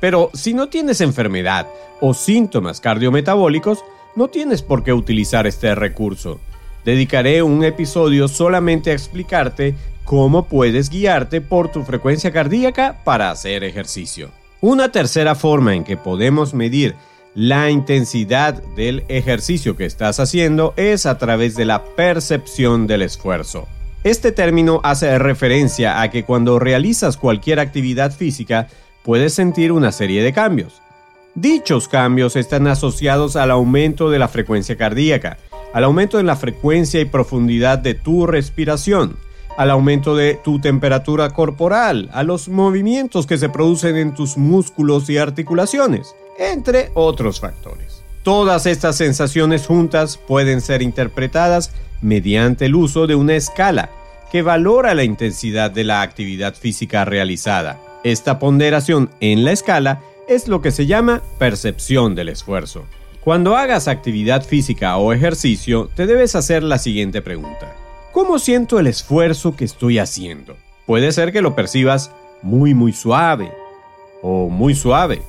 Pero 0.00 0.30
si 0.32 0.54
no 0.54 0.68
tienes 0.68 1.02
enfermedad 1.02 1.66
o 2.00 2.14
síntomas 2.14 2.80
cardiometabólicos, 2.80 3.84
no 4.16 4.28
tienes 4.28 4.62
por 4.62 4.82
qué 4.82 4.92
utilizar 4.92 5.46
este 5.46 5.74
recurso. 5.74 6.40
Dedicaré 6.84 7.42
un 7.42 7.62
episodio 7.62 8.28
solamente 8.28 8.90
a 8.90 8.94
explicarte 8.94 9.74
cómo 10.04 10.46
puedes 10.46 10.88
guiarte 10.88 11.40
por 11.40 11.70
tu 11.70 11.82
frecuencia 11.84 12.32
cardíaca 12.32 13.00
para 13.04 13.30
hacer 13.30 13.62
ejercicio. 13.62 14.30
Una 14.60 14.90
tercera 14.90 15.34
forma 15.34 15.74
en 15.74 15.84
que 15.84 15.96
podemos 15.96 16.54
medir 16.54 16.94
la 17.34 17.70
intensidad 17.70 18.62
del 18.74 19.04
ejercicio 19.08 19.76
que 19.76 19.84
estás 19.84 20.18
haciendo 20.18 20.72
es 20.76 21.04
a 21.04 21.18
través 21.18 21.54
de 21.54 21.66
la 21.66 21.84
percepción 21.84 22.86
del 22.86 23.02
esfuerzo. 23.02 23.68
Este 24.04 24.32
término 24.32 24.80
hace 24.84 25.18
referencia 25.18 26.00
a 26.00 26.10
que 26.10 26.24
cuando 26.24 26.58
realizas 26.58 27.18
cualquier 27.18 27.60
actividad 27.60 28.12
física 28.12 28.68
puedes 29.02 29.34
sentir 29.34 29.72
una 29.72 29.92
serie 29.92 30.22
de 30.22 30.32
cambios. 30.32 30.80
Dichos 31.36 31.86
cambios 31.86 32.34
están 32.34 32.66
asociados 32.66 33.36
al 33.36 33.50
aumento 33.50 34.08
de 34.08 34.18
la 34.18 34.26
frecuencia 34.26 34.76
cardíaca, 34.76 35.36
al 35.74 35.84
aumento 35.84 36.18
en 36.18 36.24
la 36.24 36.34
frecuencia 36.34 36.98
y 36.98 37.04
profundidad 37.04 37.78
de 37.78 37.92
tu 37.92 38.26
respiración, 38.26 39.18
al 39.58 39.70
aumento 39.70 40.16
de 40.16 40.40
tu 40.42 40.60
temperatura 40.60 41.34
corporal, 41.34 42.08
a 42.14 42.22
los 42.22 42.48
movimientos 42.48 43.26
que 43.26 43.36
se 43.36 43.50
producen 43.50 43.96
en 43.96 44.14
tus 44.14 44.38
músculos 44.38 45.10
y 45.10 45.18
articulaciones, 45.18 46.14
entre 46.38 46.90
otros 46.94 47.38
factores. 47.38 48.02
Todas 48.22 48.64
estas 48.64 48.96
sensaciones 48.96 49.66
juntas 49.66 50.16
pueden 50.16 50.62
ser 50.62 50.80
interpretadas 50.80 51.70
mediante 52.00 52.64
el 52.64 52.76
uso 52.76 53.06
de 53.06 53.14
una 53.14 53.36
escala 53.36 53.90
que 54.32 54.40
valora 54.40 54.94
la 54.94 55.04
intensidad 55.04 55.70
de 55.70 55.84
la 55.84 56.00
actividad 56.00 56.54
física 56.54 57.04
realizada. 57.04 57.78
Esta 58.04 58.38
ponderación 58.38 59.10
en 59.20 59.44
la 59.44 59.52
escala 59.52 60.00
es 60.28 60.48
lo 60.48 60.60
que 60.60 60.70
se 60.70 60.86
llama 60.86 61.22
percepción 61.38 62.14
del 62.14 62.28
esfuerzo. 62.28 62.84
Cuando 63.22 63.56
hagas 63.56 63.88
actividad 63.88 64.44
física 64.44 64.96
o 64.96 65.12
ejercicio, 65.12 65.88
te 65.94 66.06
debes 66.06 66.34
hacer 66.34 66.62
la 66.62 66.78
siguiente 66.78 67.22
pregunta. 67.22 67.74
¿Cómo 68.12 68.38
siento 68.38 68.78
el 68.78 68.86
esfuerzo 68.86 69.56
que 69.56 69.64
estoy 69.64 69.98
haciendo? 69.98 70.56
Puede 70.86 71.12
ser 71.12 71.32
que 71.32 71.42
lo 71.42 71.54
percibas 71.54 72.12
muy 72.42 72.74
muy 72.74 72.92
suave, 72.92 73.52
o 74.22 74.48
muy 74.48 74.74
suave, 74.74 75.22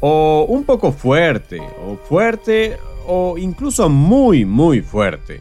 o 0.00 0.46
un 0.48 0.64
poco 0.64 0.92
fuerte, 0.92 1.60
o 1.60 1.96
fuerte, 1.96 2.78
o 3.06 3.36
incluso 3.38 3.88
muy 3.88 4.44
muy 4.44 4.80
fuerte. 4.80 5.40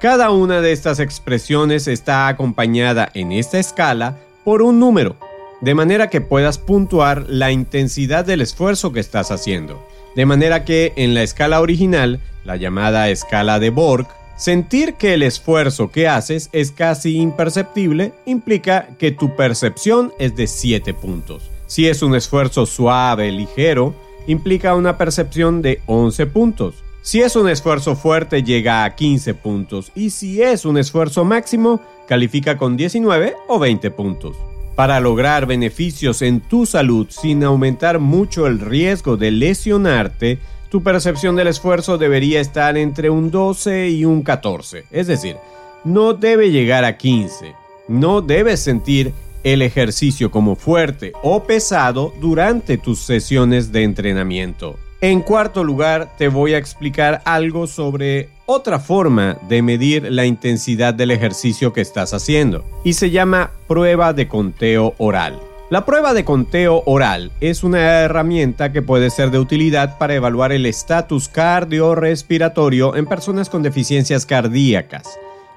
Cada 0.00 0.30
una 0.30 0.60
de 0.60 0.72
estas 0.72 1.00
expresiones 1.00 1.86
está 1.86 2.28
acompañada 2.28 3.10
en 3.14 3.32
esta 3.32 3.58
escala 3.58 4.16
por 4.44 4.62
un 4.62 4.78
número, 4.78 5.16
de 5.60 5.74
manera 5.74 6.10
que 6.10 6.20
puedas 6.20 6.58
puntuar 6.58 7.26
la 7.28 7.52
intensidad 7.52 8.24
del 8.24 8.40
esfuerzo 8.40 8.92
que 8.92 9.00
estás 9.00 9.30
haciendo. 9.30 9.86
De 10.16 10.26
manera 10.26 10.64
que 10.64 10.92
en 10.96 11.14
la 11.14 11.22
escala 11.22 11.60
original, 11.60 12.20
la 12.44 12.56
llamada 12.56 13.10
escala 13.10 13.58
de 13.58 13.70
Borg, 13.70 14.08
Sentir 14.40 14.94
que 14.94 15.12
el 15.12 15.22
esfuerzo 15.22 15.90
que 15.90 16.08
haces 16.08 16.48
es 16.54 16.72
casi 16.72 17.18
imperceptible 17.18 18.14
implica 18.24 18.88
que 18.98 19.12
tu 19.12 19.36
percepción 19.36 20.14
es 20.18 20.34
de 20.34 20.46
7 20.46 20.94
puntos. 20.94 21.50
Si 21.66 21.88
es 21.88 22.02
un 22.02 22.14
esfuerzo 22.14 22.64
suave, 22.64 23.30
ligero, 23.32 23.94
implica 24.26 24.74
una 24.74 24.96
percepción 24.96 25.60
de 25.60 25.82
11 25.84 26.26
puntos. 26.28 26.76
Si 27.02 27.20
es 27.20 27.36
un 27.36 27.50
esfuerzo 27.50 27.96
fuerte 27.96 28.42
llega 28.42 28.84
a 28.84 28.96
15 28.96 29.34
puntos 29.34 29.92
y 29.94 30.08
si 30.08 30.40
es 30.40 30.64
un 30.64 30.78
esfuerzo 30.78 31.26
máximo 31.26 31.82
califica 32.08 32.56
con 32.56 32.78
19 32.78 33.36
o 33.46 33.58
20 33.58 33.90
puntos. 33.90 34.38
Para 34.80 34.98
lograr 34.98 35.44
beneficios 35.44 36.22
en 36.22 36.40
tu 36.40 36.64
salud 36.64 37.06
sin 37.10 37.44
aumentar 37.44 37.98
mucho 37.98 38.46
el 38.46 38.58
riesgo 38.58 39.18
de 39.18 39.30
lesionarte, 39.30 40.38
tu 40.70 40.82
percepción 40.82 41.36
del 41.36 41.48
esfuerzo 41.48 41.98
debería 41.98 42.40
estar 42.40 42.78
entre 42.78 43.10
un 43.10 43.30
12 43.30 43.90
y 43.90 44.06
un 44.06 44.22
14. 44.22 44.86
Es 44.90 45.06
decir, 45.06 45.36
no 45.84 46.14
debe 46.14 46.50
llegar 46.50 46.86
a 46.86 46.96
15. 46.96 47.54
No 47.88 48.22
debes 48.22 48.60
sentir 48.60 49.12
el 49.44 49.60
ejercicio 49.60 50.30
como 50.30 50.56
fuerte 50.56 51.12
o 51.22 51.44
pesado 51.44 52.14
durante 52.18 52.78
tus 52.78 53.00
sesiones 53.00 53.72
de 53.72 53.82
entrenamiento. 53.82 54.78
En 55.02 55.20
cuarto 55.20 55.62
lugar, 55.62 56.16
te 56.16 56.28
voy 56.28 56.54
a 56.54 56.58
explicar 56.58 57.20
algo 57.26 57.66
sobre 57.66 58.30
otra 58.50 58.80
forma 58.80 59.38
de 59.48 59.62
medir 59.62 60.10
la 60.10 60.26
intensidad 60.26 60.92
del 60.92 61.12
ejercicio 61.12 61.72
que 61.72 61.80
estás 61.80 62.12
haciendo 62.12 62.64
y 62.82 62.94
se 62.94 63.10
llama 63.10 63.52
prueba 63.68 64.12
de 64.12 64.26
conteo 64.26 64.94
oral. 64.98 65.38
La 65.70 65.86
prueba 65.86 66.14
de 66.14 66.24
conteo 66.24 66.82
oral 66.84 67.30
es 67.40 67.62
una 67.62 68.00
herramienta 68.00 68.72
que 68.72 68.82
puede 68.82 69.10
ser 69.10 69.30
de 69.30 69.38
utilidad 69.38 69.98
para 69.98 70.16
evaluar 70.16 70.50
el 70.50 70.66
estatus 70.66 71.28
cardiorrespiratorio 71.28 72.96
en 72.96 73.06
personas 73.06 73.48
con 73.48 73.62
deficiencias 73.62 74.26
cardíacas, 74.26 75.06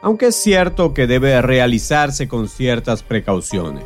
aunque 0.03 0.27
es 0.27 0.35
cierto 0.35 0.93
que 0.93 1.07
debe 1.07 1.41
realizarse 1.41 2.27
con 2.27 2.47
ciertas 2.47 3.01
precauciones. 3.01 3.85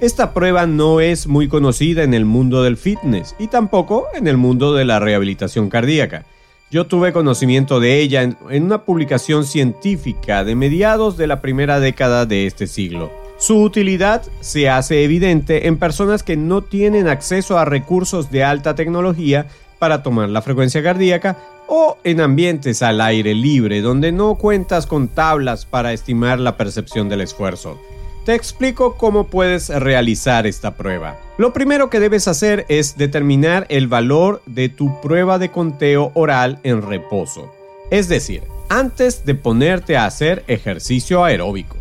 Esta 0.00 0.32
prueba 0.32 0.64
no 0.64 1.00
es 1.00 1.26
muy 1.26 1.46
conocida 1.46 2.04
en 2.04 2.14
el 2.14 2.24
mundo 2.24 2.62
del 2.62 2.78
fitness 2.78 3.36
y 3.38 3.48
tampoco 3.48 4.06
en 4.14 4.28
el 4.28 4.38
mundo 4.38 4.72
de 4.72 4.86
la 4.86 4.98
rehabilitación 4.98 5.68
cardíaca. 5.68 6.24
Yo 6.72 6.86
tuve 6.86 7.12
conocimiento 7.12 7.80
de 7.80 8.00
ella 8.00 8.22
en, 8.22 8.36
una 8.48 8.84
publicación 8.84 9.44
científica 9.44 10.44
de 10.44 10.54
mediados 10.54 11.16
de 11.16 11.26
la 11.26 11.40
primera 11.40 11.80
década 11.80 12.26
de 12.26 12.46
este 12.46 12.68
siglo. 12.68 13.10
Su 13.38 13.60
utilidad 13.60 14.22
se 14.40 14.68
hace 14.68 15.02
evidente 15.02 15.66
en 15.66 15.78
personas 15.78 16.22
que 16.22 16.36
no 16.36 16.62
tienen 16.62 17.08
acceso 17.08 17.58
a 17.58 17.64
recursos 17.64 18.30
de 18.30 18.44
alta 18.44 18.76
tecnología 18.76 19.48
para 19.80 20.04
tomar 20.04 20.28
la 20.28 20.42
frecuencia 20.42 20.80
cardíaca 20.80 21.38
o 21.66 21.98
en 22.04 22.20
ambientes 22.20 22.82
al 22.82 23.00
aire 23.00 23.34
libre 23.34 23.80
donde 23.80 24.12
no 24.12 24.36
cuentas 24.36 24.86
con 24.86 25.08
tablas 25.08 25.66
para 25.66 25.92
estimar 25.92 26.38
la 26.38 26.56
percepción 26.56 27.08
del 27.08 27.22
esfuerzo. 27.22 27.80
Te 28.30 28.36
explico 28.36 28.94
cómo 28.96 29.26
puedes 29.26 29.70
realizar 29.70 30.46
esta 30.46 30.76
prueba. 30.76 31.18
Lo 31.36 31.52
primero 31.52 31.90
que 31.90 31.98
debes 31.98 32.28
hacer 32.28 32.64
es 32.68 32.96
determinar 32.96 33.66
el 33.70 33.88
valor 33.88 34.40
de 34.46 34.68
tu 34.68 35.00
prueba 35.00 35.40
de 35.40 35.50
conteo 35.50 36.12
oral 36.14 36.60
en 36.62 36.80
reposo, 36.80 37.52
es 37.90 38.08
decir, 38.08 38.44
antes 38.68 39.24
de 39.24 39.34
ponerte 39.34 39.96
a 39.96 40.04
hacer 40.04 40.44
ejercicio 40.46 41.24
aeróbico. 41.24 41.76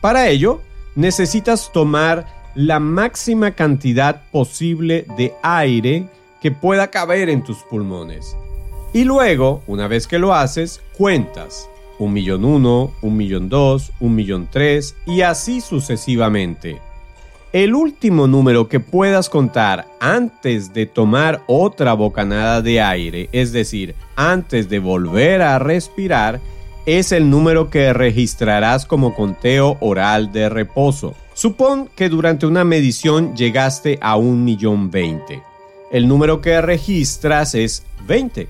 Para 0.00 0.26
ello, 0.26 0.62
necesitas 0.96 1.70
tomar 1.72 2.26
la 2.56 2.80
máxima 2.80 3.52
cantidad 3.52 4.22
posible 4.32 5.06
de 5.16 5.32
aire 5.44 6.08
que 6.42 6.50
pueda 6.50 6.88
caber 6.88 7.28
en 7.28 7.44
tus 7.44 7.58
pulmones. 7.58 8.36
Y 8.92 9.04
luego, 9.04 9.62
una 9.68 9.86
vez 9.86 10.08
que 10.08 10.18
lo 10.18 10.34
haces, 10.34 10.80
cuentas 10.98 11.68
un 11.98 12.12
millón 12.12 12.44
uno, 12.44 12.92
un 13.02 13.16
millón 13.16 13.48
dos, 13.48 13.92
un 14.00 14.14
millón 14.14 14.48
tres 14.50 14.96
y 15.06 15.22
así 15.22 15.60
sucesivamente. 15.60 16.80
El 17.52 17.74
último 17.74 18.26
número 18.26 18.68
que 18.68 18.80
puedas 18.80 19.28
contar 19.28 19.86
antes 20.00 20.74
de 20.74 20.86
tomar 20.86 21.42
otra 21.46 21.92
bocanada 21.92 22.60
de 22.62 22.80
aire, 22.80 23.28
es 23.30 23.52
decir, 23.52 23.94
antes 24.16 24.68
de 24.68 24.80
volver 24.80 25.40
a 25.40 25.60
respirar, 25.60 26.40
es 26.84 27.12
el 27.12 27.30
número 27.30 27.70
que 27.70 27.92
registrarás 27.92 28.86
como 28.86 29.14
conteo 29.14 29.76
oral 29.80 30.32
de 30.32 30.48
reposo. 30.48 31.14
Supón 31.32 31.88
que 31.94 32.08
durante 32.08 32.46
una 32.46 32.64
medición 32.64 33.36
llegaste 33.36 33.98
a 34.02 34.16
un 34.16 34.44
millón 34.44 34.90
veinte. 34.90 35.42
El 35.90 36.08
número 36.08 36.40
que 36.40 36.60
registras 36.60 37.54
es 37.54 37.84
20. 38.06 38.48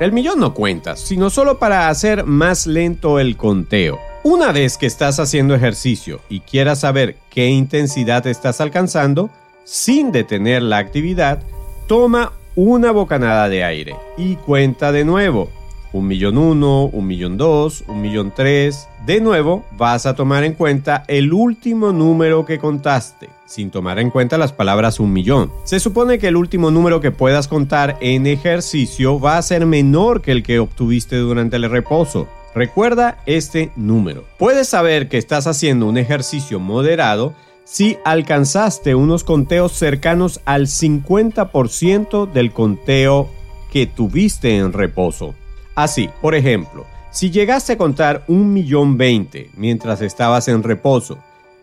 El 0.00 0.10
millón 0.10 0.40
no 0.40 0.54
cuentas, 0.54 0.98
sino 0.98 1.30
solo 1.30 1.60
para 1.60 1.88
hacer 1.88 2.24
más 2.24 2.66
lento 2.66 3.20
el 3.20 3.36
conteo. 3.36 4.00
Una 4.24 4.50
vez 4.50 4.76
que 4.76 4.86
estás 4.86 5.20
haciendo 5.20 5.54
ejercicio 5.54 6.20
y 6.28 6.40
quieras 6.40 6.80
saber 6.80 7.16
qué 7.30 7.46
intensidad 7.46 8.26
estás 8.26 8.60
alcanzando, 8.60 9.30
sin 9.62 10.10
detener 10.10 10.62
la 10.62 10.78
actividad, 10.78 11.44
toma 11.86 12.32
una 12.56 12.90
bocanada 12.90 13.48
de 13.48 13.62
aire 13.62 13.96
y 14.16 14.34
cuenta 14.34 14.90
de 14.90 15.04
nuevo 15.04 15.50
un 15.94 16.08
millón 16.08 16.36
uno, 16.38 16.86
un 16.86 17.06
millón 17.06 17.36
dos, 17.38 17.84
un 17.86 18.02
millón 18.02 18.32
tres. 18.34 18.88
De 19.06 19.20
nuevo, 19.20 19.64
vas 19.78 20.06
a 20.06 20.16
tomar 20.16 20.42
en 20.42 20.54
cuenta 20.54 21.04
el 21.06 21.32
último 21.32 21.92
número 21.92 22.44
que 22.44 22.58
contaste, 22.58 23.30
sin 23.46 23.70
tomar 23.70 24.00
en 24.00 24.10
cuenta 24.10 24.36
las 24.36 24.52
palabras 24.52 24.98
un 24.98 25.12
millón. 25.12 25.52
Se 25.62 25.78
supone 25.78 26.18
que 26.18 26.28
el 26.28 26.36
último 26.36 26.72
número 26.72 27.00
que 27.00 27.12
puedas 27.12 27.46
contar 27.46 27.96
en 28.00 28.26
ejercicio 28.26 29.20
va 29.20 29.38
a 29.38 29.42
ser 29.42 29.66
menor 29.66 30.20
que 30.20 30.32
el 30.32 30.42
que 30.42 30.58
obtuviste 30.58 31.16
durante 31.16 31.56
el 31.56 31.70
reposo. 31.70 32.28
Recuerda 32.56 33.18
este 33.26 33.70
número. 33.76 34.24
Puedes 34.36 34.68
saber 34.68 35.08
que 35.08 35.18
estás 35.18 35.46
haciendo 35.46 35.86
un 35.86 35.96
ejercicio 35.96 36.58
moderado 36.58 37.34
si 37.62 37.98
alcanzaste 38.04 38.96
unos 38.96 39.22
conteos 39.22 39.72
cercanos 39.72 40.40
al 40.44 40.66
50% 40.66 42.30
del 42.32 42.50
conteo 42.52 43.30
que 43.72 43.86
tuviste 43.86 44.56
en 44.56 44.72
reposo. 44.72 45.34
Así, 45.74 46.08
por 46.20 46.34
ejemplo, 46.34 46.86
si 47.10 47.30
llegaste 47.30 47.74
a 47.74 47.78
contar 47.78 48.24
un 48.28 48.52
millón 48.52 48.96
veinte 48.96 49.50
mientras 49.56 50.00
estabas 50.00 50.48
en 50.48 50.62
reposo 50.62 51.18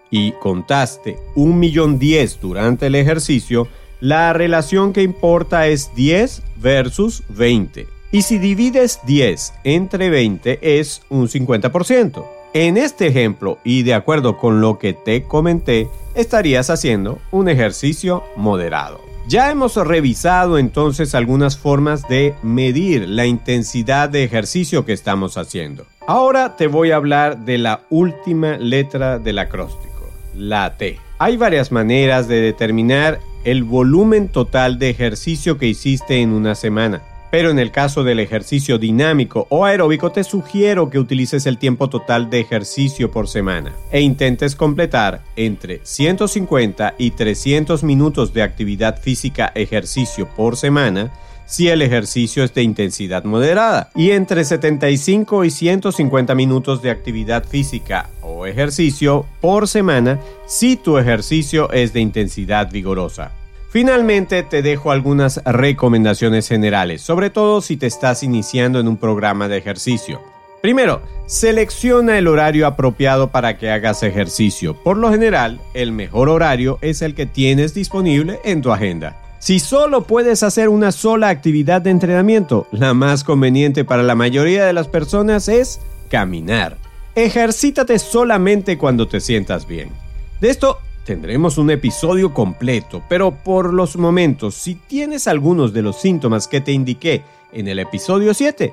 y 0.09 0.33
contaste 0.33 1.17
un 1.35 1.59
millón 1.59 1.99
diez 1.99 2.39
durante 2.39 2.87
el 2.87 2.95
ejercicio, 2.95 3.67
la 4.01 4.33
relación 4.33 4.93
que 4.93 5.03
importa 5.03 5.67
es 5.67 5.93
10 5.95 6.41
versus 6.57 7.23
20. 7.29 7.87
Y 8.11 8.23
si 8.23 8.39
divides 8.39 8.99
10 9.05 9.53
entre 9.63 10.09
20 10.09 10.79
es 10.79 11.01
un 11.09 11.27
50%. 11.29 12.25
En 12.53 12.75
este 12.75 13.07
ejemplo, 13.07 13.59
y 13.63 13.83
de 13.83 13.93
acuerdo 13.93 14.37
con 14.37 14.59
lo 14.59 14.77
que 14.77 14.93
te 14.93 15.23
comenté, 15.23 15.87
estarías 16.15 16.69
haciendo 16.69 17.19
un 17.31 17.47
ejercicio 17.47 18.23
moderado. 18.35 19.10
Ya 19.31 19.49
hemos 19.49 19.77
revisado 19.77 20.57
entonces 20.57 21.15
algunas 21.15 21.57
formas 21.57 22.05
de 22.09 22.35
medir 22.43 23.07
la 23.07 23.25
intensidad 23.25 24.09
de 24.09 24.25
ejercicio 24.25 24.83
que 24.83 24.91
estamos 24.91 25.37
haciendo. 25.37 25.85
Ahora 26.05 26.57
te 26.57 26.67
voy 26.67 26.91
a 26.91 26.97
hablar 26.97 27.45
de 27.45 27.57
la 27.57 27.83
última 27.89 28.57
letra 28.57 29.19
del 29.19 29.39
acróstico, 29.39 30.09
la 30.35 30.75
T. 30.75 30.99
Hay 31.17 31.37
varias 31.37 31.71
maneras 31.71 32.27
de 32.27 32.41
determinar 32.41 33.19
el 33.45 33.63
volumen 33.63 34.27
total 34.27 34.77
de 34.79 34.89
ejercicio 34.89 35.57
que 35.57 35.67
hiciste 35.67 36.19
en 36.19 36.33
una 36.33 36.53
semana. 36.53 37.01
Pero 37.31 37.49
en 37.49 37.59
el 37.59 37.71
caso 37.71 38.03
del 38.03 38.19
ejercicio 38.19 38.77
dinámico 38.77 39.47
o 39.49 39.63
aeróbico 39.63 40.11
te 40.11 40.25
sugiero 40.25 40.89
que 40.89 40.99
utilices 40.99 41.45
el 41.45 41.57
tiempo 41.57 41.89
total 41.89 42.29
de 42.29 42.41
ejercicio 42.41 43.09
por 43.09 43.29
semana 43.29 43.73
e 43.89 44.01
intentes 44.01 44.55
completar 44.55 45.23
entre 45.37 45.79
150 45.83 46.95
y 46.97 47.11
300 47.11 47.83
minutos 47.83 48.33
de 48.33 48.43
actividad 48.43 49.01
física 49.01 49.51
ejercicio 49.55 50.27
por 50.35 50.57
semana 50.57 51.13
si 51.45 51.69
el 51.69 51.81
ejercicio 51.81 52.43
es 52.43 52.53
de 52.53 52.63
intensidad 52.63 53.23
moderada 53.23 53.89
y 53.95 54.11
entre 54.11 54.43
75 54.43 55.43
y 55.45 55.51
150 55.51 56.35
minutos 56.35 56.81
de 56.81 56.91
actividad 56.91 57.45
física 57.45 58.09
o 58.21 58.45
ejercicio 58.45 59.25
por 59.41 59.67
semana 59.67 60.19
si 60.47 60.75
tu 60.77 60.97
ejercicio 60.97 61.71
es 61.71 61.93
de 61.93 61.99
intensidad 62.01 62.71
vigorosa. 62.71 63.40
Finalmente 63.71 64.43
te 64.43 64.61
dejo 64.61 64.91
algunas 64.91 65.41
recomendaciones 65.45 66.49
generales, 66.49 67.01
sobre 67.01 67.29
todo 67.29 67.61
si 67.61 67.77
te 67.77 67.87
estás 67.87 68.21
iniciando 68.21 68.81
en 68.81 68.89
un 68.89 68.97
programa 68.97 69.47
de 69.47 69.57
ejercicio. 69.57 70.21
Primero, 70.61 71.01
selecciona 71.25 72.17
el 72.17 72.27
horario 72.27 72.67
apropiado 72.67 73.31
para 73.31 73.57
que 73.57 73.71
hagas 73.71 74.03
ejercicio. 74.03 74.75
Por 74.75 74.97
lo 74.97 75.09
general, 75.09 75.61
el 75.73 75.93
mejor 75.93 76.27
horario 76.27 76.79
es 76.81 77.01
el 77.01 77.15
que 77.15 77.25
tienes 77.25 77.73
disponible 77.73 78.41
en 78.43 78.61
tu 78.61 78.73
agenda. 78.73 79.21
Si 79.39 79.59
solo 79.59 80.03
puedes 80.03 80.43
hacer 80.43 80.67
una 80.67 80.91
sola 80.91 81.29
actividad 81.29 81.81
de 81.81 81.91
entrenamiento, 81.91 82.67
la 82.73 82.93
más 82.93 83.23
conveniente 83.23 83.85
para 83.85 84.03
la 84.03 84.15
mayoría 84.15 84.65
de 84.65 84.73
las 84.73 84.89
personas 84.89 85.47
es 85.47 85.79
caminar. 86.09 86.75
Ejercítate 87.15 87.99
solamente 87.99 88.77
cuando 88.77 89.07
te 89.07 89.21
sientas 89.21 89.65
bien. 89.65 89.91
De 90.41 90.49
esto 90.49 90.79
Tendremos 91.05 91.57
un 91.57 91.71
episodio 91.71 92.31
completo, 92.31 93.03
pero 93.09 93.31
por 93.31 93.73
los 93.73 93.97
momentos, 93.97 94.53
si 94.53 94.75
tienes 94.75 95.27
algunos 95.27 95.73
de 95.73 95.81
los 95.81 95.99
síntomas 95.99 96.47
que 96.47 96.61
te 96.61 96.71
indiqué 96.71 97.23
en 97.51 97.67
el 97.67 97.79
episodio 97.79 98.35
7, 98.35 98.71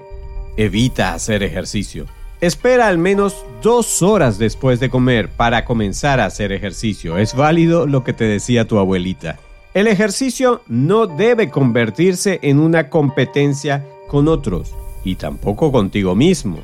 evita 0.58 1.14
hacer 1.14 1.42
ejercicio. 1.42 2.04
Espera 2.40 2.86
al 2.86 2.98
menos 2.98 3.34
dos 3.62 4.02
horas 4.02 4.38
después 4.38 4.78
de 4.78 4.90
comer 4.90 5.30
para 5.30 5.64
comenzar 5.64 6.20
a 6.20 6.26
hacer 6.26 6.52
ejercicio. 6.52 7.16
Es 7.16 7.34
válido 7.34 7.86
lo 7.86 8.04
que 8.04 8.12
te 8.12 8.24
decía 8.24 8.68
tu 8.68 8.78
abuelita. 8.78 9.38
El 9.72 9.86
ejercicio 9.86 10.60
no 10.68 11.06
debe 11.06 11.50
convertirse 11.50 12.40
en 12.42 12.60
una 12.60 12.90
competencia 12.90 13.86
con 14.06 14.28
otros 14.28 14.74
y 15.02 15.14
tampoco 15.14 15.72
contigo 15.72 16.14
mismo. 16.14 16.60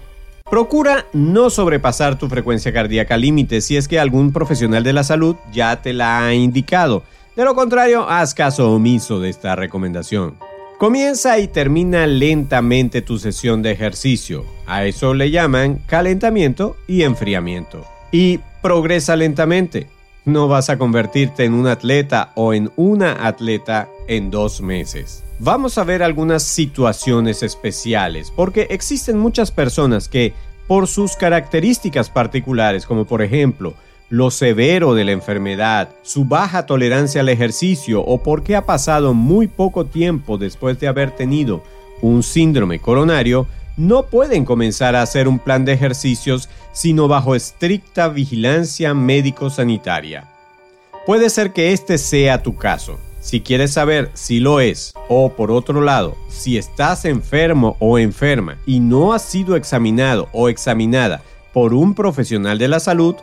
Procura 0.54 1.06
no 1.12 1.50
sobrepasar 1.50 2.16
tu 2.16 2.28
frecuencia 2.28 2.72
cardíaca 2.72 3.16
límite 3.16 3.60
si 3.60 3.76
es 3.76 3.88
que 3.88 3.98
algún 3.98 4.32
profesional 4.32 4.84
de 4.84 4.92
la 4.92 5.02
salud 5.02 5.34
ya 5.52 5.82
te 5.82 5.92
la 5.92 6.24
ha 6.24 6.32
indicado. 6.32 7.02
De 7.34 7.42
lo 7.42 7.56
contrario, 7.56 8.08
haz 8.08 8.34
caso 8.34 8.70
omiso 8.70 9.18
de 9.18 9.30
esta 9.30 9.56
recomendación. 9.56 10.36
Comienza 10.78 11.40
y 11.40 11.48
termina 11.48 12.06
lentamente 12.06 13.02
tu 13.02 13.18
sesión 13.18 13.62
de 13.62 13.72
ejercicio. 13.72 14.44
A 14.64 14.84
eso 14.84 15.12
le 15.12 15.32
llaman 15.32 15.80
calentamiento 15.88 16.76
y 16.86 17.02
enfriamiento. 17.02 17.84
Y 18.12 18.38
progresa 18.62 19.16
lentamente. 19.16 19.88
No 20.26 20.48
vas 20.48 20.70
a 20.70 20.78
convertirte 20.78 21.44
en 21.44 21.52
un 21.52 21.66
atleta 21.66 22.32
o 22.34 22.54
en 22.54 22.72
una 22.76 23.26
atleta 23.26 23.90
en 24.08 24.30
dos 24.30 24.62
meses. 24.62 25.22
Vamos 25.38 25.76
a 25.76 25.84
ver 25.84 26.02
algunas 26.02 26.42
situaciones 26.42 27.42
especiales, 27.42 28.32
porque 28.34 28.66
existen 28.70 29.18
muchas 29.18 29.50
personas 29.50 30.08
que, 30.08 30.32
por 30.66 30.88
sus 30.88 31.16
características 31.16 32.08
particulares, 32.08 32.86
como 32.86 33.04
por 33.04 33.20
ejemplo, 33.20 33.74
lo 34.08 34.30
severo 34.30 34.94
de 34.94 35.04
la 35.04 35.12
enfermedad, 35.12 35.90
su 36.02 36.24
baja 36.24 36.64
tolerancia 36.64 37.20
al 37.20 37.28
ejercicio 37.28 38.00
o 38.00 38.22
porque 38.22 38.56
ha 38.56 38.64
pasado 38.64 39.12
muy 39.12 39.46
poco 39.46 39.84
tiempo 39.84 40.38
después 40.38 40.80
de 40.80 40.88
haber 40.88 41.10
tenido 41.10 41.62
un 42.00 42.22
síndrome 42.22 42.78
coronario, 42.78 43.46
no 43.76 44.04
pueden 44.04 44.44
comenzar 44.44 44.94
a 44.96 45.02
hacer 45.02 45.28
un 45.28 45.38
plan 45.38 45.64
de 45.64 45.72
ejercicios 45.72 46.48
sino 46.74 47.08
bajo 47.08 47.34
estricta 47.34 48.08
vigilancia 48.08 48.92
médico-sanitaria. 48.92 50.28
Puede 51.06 51.30
ser 51.30 51.54
que 51.54 51.72
este 51.72 51.96
sea 51.96 52.42
tu 52.42 52.56
caso. 52.56 52.98
Si 53.20 53.40
quieres 53.40 53.72
saber 53.72 54.10
si 54.12 54.40
lo 54.40 54.60
es 54.60 54.92
o 55.08 55.30
por 55.30 55.50
otro 55.50 55.80
lado, 55.80 56.14
si 56.28 56.58
estás 56.58 57.06
enfermo 57.06 57.76
o 57.78 57.98
enferma 57.98 58.58
y 58.66 58.80
no 58.80 59.14
has 59.14 59.22
sido 59.22 59.56
examinado 59.56 60.28
o 60.32 60.50
examinada 60.50 61.22
por 61.54 61.72
un 61.72 61.94
profesional 61.94 62.58
de 62.58 62.68
la 62.68 62.80
salud, 62.80 63.14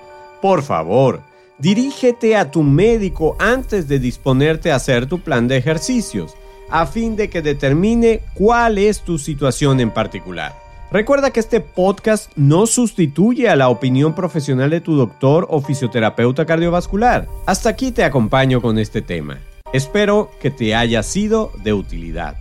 por 0.41 0.63
favor, 0.63 1.21
dirígete 1.59 2.35
a 2.35 2.49
tu 2.49 2.63
médico 2.63 3.35
antes 3.37 3.87
de 3.87 3.99
disponerte 3.99 4.71
a 4.71 4.77
hacer 4.77 5.05
tu 5.05 5.19
plan 5.19 5.47
de 5.47 5.57
ejercicios, 5.57 6.33
a 6.69 6.87
fin 6.87 7.15
de 7.15 7.29
que 7.29 7.43
determine 7.43 8.21
cuál 8.33 8.79
es 8.79 9.01
tu 9.01 9.19
situación 9.19 9.79
en 9.81 9.91
particular. 9.91 10.70
Recuerda 10.91 11.31
que 11.31 11.39
este 11.39 11.61
podcast 11.61 12.29
no 12.35 12.67
sustituye 12.67 13.47
a 13.47 13.55
la 13.55 13.69
opinión 13.69 14.13
profesional 14.13 14.69
de 14.69 14.81
tu 14.81 14.97
doctor 14.97 15.47
o 15.49 15.61
fisioterapeuta 15.61 16.45
cardiovascular. 16.45 17.29
Hasta 17.45 17.69
aquí 17.69 17.93
te 17.93 18.03
acompaño 18.03 18.61
con 18.61 18.77
este 18.77 19.01
tema. 19.01 19.39
Espero 19.71 20.29
que 20.41 20.51
te 20.51 20.75
haya 20.75 21.01
sido 21.01 21.53
de 21.63 21.71
utilidad. 21.71 22.35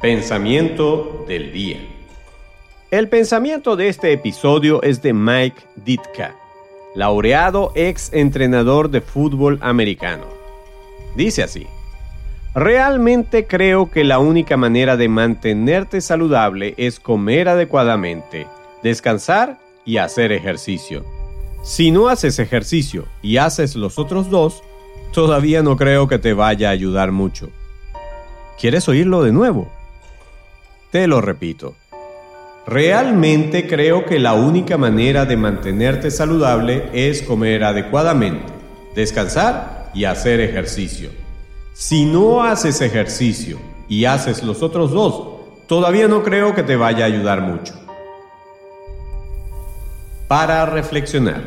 Pensamiento 0.00 1.26
del 1.28 1.52
día. 1.52 1.76
El 2.90 3.10
pensamiento 3.10 3.76
de 3.76 3.88
este 3.88 4.10
episodio 4.14 4.82
es 4.82 5.02
de 5.02 5.12
Mike 5.12 5.60
Ditka, 5.84 6.34
laureado 6.94 7.72
ex 7.74 8.10
entrenador 8.14 8.88
de 8.88 9.02
fútbol 9.02 9.58
americano. 9.60 10.24
Dice 11.14 11.42
así, 11.42 11.66
realmente 12.54 13.46
creo 13.46 13.90
que 13.90 14.04
la 14.04 14.18
única 14.18 14.56
manera 14.56 14.96
de 14.96 15.08
mantenerte 15.08 16.00
saludable 16.00 16.74
es 16.76 17.00
comer 17.00 17.48
adecuadamente, 17.48 18.46
descansar 18.82 19.58
y 19.84 19.98
hacer 19.98 20.32
ejercicio. 20.32 21.04
Si 21.62 21.90
no 21.90 22.08
haces 22.08 22.38
ejercicio 22.38 23.06
y 23.22 23.38
haces 23.38 23.76
los 23.76 23.98
otros 23.98 24.30
dos, 24.30 24.62
todavía 25.12 25.62
no 25.62 25.76
creo 25.76 26.08
que 26.08 26.18
te 26.18 26.32
vaya 26.32 26.68
a 26.68 26.72
ayudar 26.72 27.12
mucho. 27.12 27.50
¿Quieres 28.60 28.88
oírlo 28.88 29.22
de 29.22 29.32
nuevo? 29.32 29.70
Te 30.90 31.06
lo 31.06 31.20
repito. 31.20 31.74
Realmente 32.66 33.66
creo 33.66 34.04
que 34.04 34.18
la 34.18 34.34
única 34.34 34.76
manera 34.76 35.24
de 35.24 35.36
mantenerte 35.36 36.10
saludable 36.10 36.90
es 36.92 37.22
comer 37.22 37.64
adecuadamente, 37.64 38.52
descansar 38.94 39.90
y 39.94 40.04
hacer 40.04 40.40
ejercicio. 40.40 41.10
Si 41.80 42.04
no 42.04 42.42
haces 42.42 42.80
ejercicio 42.80 43.56
y 43.88 44.04
haces 44.04 44.42
los 44.42 44.64
otros 44.64 44.90
dos, 44.90 45.38
todavía 45.68 46.08
no 46.08 46.24
creo 46.24 46.52
que 46.52 46.64
te 46.64 46.74
vaya 46.74 47.04
a 47.04 47.06
ayudar 47.06 47.40
mucho. 47.40 47.72
Para 50.26 50.66
reflexionar. 50.66 51.40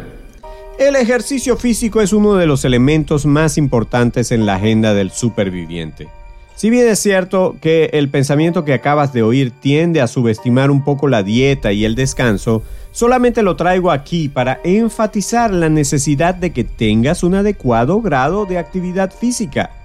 El 0.79 0.95
ejercicio 0.95 1.57
físico 1.57 1.99
es 1.99 2.13
uno 2.13 2.35
de 2.35 2.45
los 2.47 2.63
elementos 2.63 3.25
más 3.25 3.57
importantes 3.57 4.31
en 4.31 4.45
la 4.45 4.55
agenda 4.55 4.93
del 4.93 5.11
superviviente. 5.11 6.07
Si 6.55 6.69
bien 6.69 6.87
es 6.87 6.99
cierto 6.99 7.57
que 7.59 7.89
el 7.91 8.07
pensamiento 8.07 8.63
que 8.63 8.73
acabas 8.73 9.11
de 9.11 9.23
oír 9.23 9.51
tiende 9.51 9.99
a 9.99 10.07
subestimar 10.07 10.71
un 10.71 10.85
poco 10.85 11.09
la 11.09 11.23
dieta 11.23 11.73
y 11.73 11.83
el 11.83 11.95
descanso, 11.95 12.63
solamente 12.91 13.43
lo 13.43 13.57
traigo 13.57 13.91
aquí 13.91 14.29
para 14.29 14.61
enfatizar 14.63 15.51
la 15.51 15.67
necesidad 15.67 16.35
de 16.35 16.53
que 16.53 16.63
tengas 16.63 17.21
un 17.21 17.35
adecuado 17.35 17.99
grado 17.99 18.45
de 18.45 18.59
actividad 18.59 19.11
física. 19.11 19.80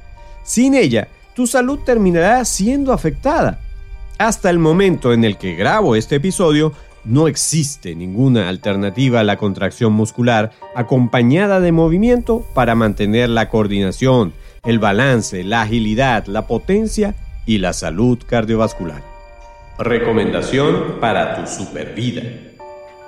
Sin 0.46 0.74
ella, 0.74 1.08
tu 1.34 1.48
salud 1.48 1.80
terminará 1.84 2.44
siendo 2.44 2.92
afectada. 2.92 3.58
Hasta 4.16 4.48
el 4.48 4.60
momento 4.60 5.12
en 5.12 5.24
el 5.24 5.36
que 5.36 5.56
grabo 5.56 5.96
este 5.96 6.16
episodio, 6.16 6.72
No 7.04 7.28
existe 7.28 7.94
ninguna 7.94 8.48
alternativa 8.48 9.20
a 9.20 9.24
la 9.24 9.36
contracción 9.36 9.92
muscular 9.92 10.50
acompañada 10.74 11.60
de 11.60 11.70
movimiento 11.70 12.44
para 12.52 12.74
mantener 12.74 13.28
la 13.28 13.48
coordinación, 13.48 14.32
el 14.64 14.80
balance, 14.80 15.44
la 15.44 15.62
agilidad, 15.62 16.26
la 16.26 16.48
potencia 16.48 17.14
y 17.46 17.58
la 17.58 17.72
salud 17.72 18.18
cardiovascular. 18.26 19.04
Recomendación 19.78 20.96
para 21.00 21.36
tu 21.36 21.46
supervida. 21.46 22.22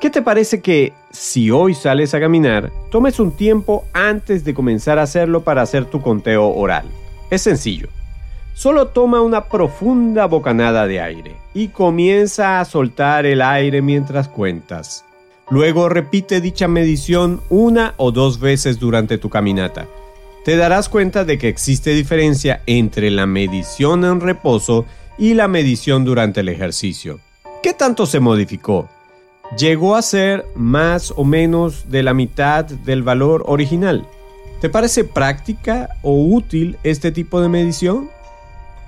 ¿Qué 0.01 0.11
te 0.11 0.23
parece 0.23 0.61
que 0.61 0.93
si 1.11 1.51
hoy 1.51 1.75
sales 1.75 2.15
a 2.15 2.21
caminar, 2.21 2.71
tomes 2.93 3.19
un 3.19 3.33
tiempo 3.33 3.85
antes 3.93 4.45
de 4.45 4.55
comenzar 4.55 5.01
a 5.01 5.03
hacerlo 5.03 5.43
para 5.43 5.63
hacer 5.63 5.87
tu 5.87 6.01
conteo 6.01 6.51
oral? 6.51 6.87
Es 7.31 7.43
sencillo. 7.43 7.89
Solo 8.55 8.89
toma 8.89 9.21
una 9.21 9.45
profunda 9.45 10.27
bocanada 10.27 10.87
de 10.87 11.01
aire 11.01 11.37
y 11.55 11.69
comienza 11.69 12.61
a 12.61 12.65
soltar 12.65 13.25
el 13.27 13.41
aire 13.41 13.83
mientras 13.83 14.29
cuentas. 14.29 15.05
Luego 15.51 15.89
repite 15.89 16.41
dicha 16.41 16.69
medición 16.69 17.41
una 17.49 17.95
o 17.97 18.11
dos 18.11 18.41
veces 18.41 18.79
durante 18.79 19.17
tu 19.17 19.31
caminata. 19.31 19.87
Te 20.45 20.57
darás 20.57 20.89
cuenta 20.89 21.25
de 21.25 21.39
que 21.39 21.49
existe 21.49 21.91
diferencia 21.91 22.63
entre 22.67 23.11
la 23.11 23.27
medición 23.27 24.05
en 24.05 24.21
reposo 24.21 24.87
y 25.19 25.35
la 25.35 25.47
medición 25.47 26.05
durante 26.05 26.41
el 26.41 26.49
ejercicio. 26.49 27.21
¿Qué 27.63 27.75
tanto 27.75 28.07
se 28.07 28.21
modificó? 28.21 28.89
¿Llegó 29.57 29.97
a 29.97 30.03
ser 30.03 30.47
más 30.55 31.13
o 31.17 31.25
menos 31.25 31.91
de 31.91 32.03
la 32.03 32.13
mitad 32.13 32.65
del 32.65 33.03
valor 33.03 33.45
original? 33.47 34.07
¿Te 34.61 34.69
parece 34.69 35.05
práctica 35.05 35.89
o 36.03 36.25
útil 36.25 36.79
este 36.83 37.13
tipo 37.13 37.41
de 37.41 37.49
medición? 37.49 38.11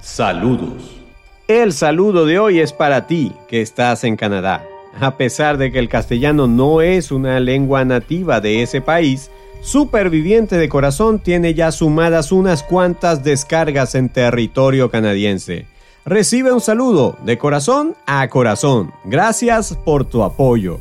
Saludos. 0.00 1.00
El 1.46 1.72
saludo 1.72 2.26
de 2.26 2.38
hoy 2.38 2.61
es 2.61 2.72
para 2.72 3.06
ti 3.06 3.33
que 3.48 3.61
estás 3.61 4.04
en 4.04 4.16
Canadá. 4.16 4.64
A 5.00 5.16
pesar 5.16 5.59
de 5.59 5.70
que 5.70 5.78
el 5.78 5.88
castellano 5.88 6.48
no 6.48 6.80
es 6.80 7.12
una 7.12 7.38
lengua 7.38 7.85
nativa 7.85 8.40
de 8.40 8.62
ese 8.62 8.80
país, 8.80 9.30
Superviviente 9.61 10.56
de 10.56 10.68
Corazón 10.68 11.18
tiene 11.18 11.54
ya 11.54 11.70
sumadas 11.70 12.33
unas 12.33 12.62
cuantas 12.62 13.22
descargas 13.22 13.94
en 13.94 14.09
territorio 14.09 14.90
canadiense. 14.90 15.66
Recibe 16.06 16.50
un 16.50 16.62
saludo 16.62 17.18
de 17.24 17.37
corazón 17.37 17.94
a 18.06 18.26
corazón. 18.28 18.90
Gracias 19.04 19.76
por 19.85 20.06
tu 20.06 20.22
apoyo. 20.22 20.80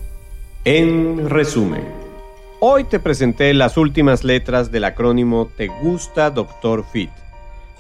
En 0.64 1.30
resumen, 1.30 1.99
hoy 2.60 2.84
te 2.84 3.00
presenté 3.00 3.54
las 3.54 3.78
últimas 3.78 4.24
letras 4.24 4.72
del 4.72 4.84
acrónimo 4.84 5.50
Te 5.56 5.68
gusta 5.68 6.30
Dr. 6.30 6.86
Fit. 6.92 7.10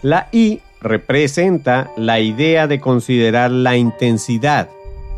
La 0.01 0.29
I 0.31 0.61
representa 0.81 1.91
la 1.97 2.19
idea 2.19 2.67
de 2.67 2.79
considerar 2.79 3.51
la 3.51 3.75
intensidad 3.75 4.69